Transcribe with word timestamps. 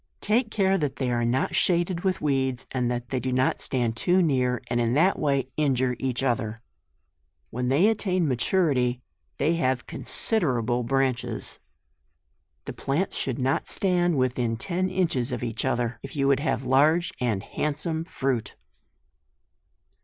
Take 0.21 0.49
care 0.49 0.79
that 0.79 0.95
they 0.95 1.11
are 1.11 1.23
not 1.23 1.53
shaded 1.53 2.03
with 2.03 2.21
weeds, 2.21 2.65
and 2.71 2.89
that 2.89 3.09
they 3.09 3.19
do 3.19 3.31
not 3.31 3.61
stand 3.61 3.95
too 3.95 4.23
near, 4.23 4.59
and 4.65 4.79
in 4.79 4.95
that 4.95 5.19
way 5.19 5.49
injure 5.57 5.95
each 5.99 6.23
other. 6.23 6.57
When 7.51 7.67
they 7.67 7.87
attain 7.87 8.27
maturity 8.27 9.03
they 9.37 9.57
have 9.57 9.85
considerable 9.85 10.81
branches. 10.81 11.59
The 12.65 12.73
plants 12.73 13.15
should 13.15 13.37
not 13.37 13.67
stand 13.67 14.17
within 14.17 14.57
ten 14.57 14.89
inches 14.89 15.31
of 15.31 15.43
each 15.43 15.65
other, 15.65 15.99
if 16.01 16.15
you 16.15 16.27
would 16.27 16.39
have 16.39 16.65
large 16.65 17.11
and 17.19 17.43
handsome 17.43 18.03
fruit. 18.03 18.55